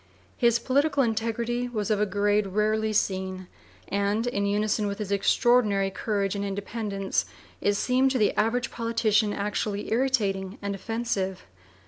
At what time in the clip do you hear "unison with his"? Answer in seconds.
4.47-5.11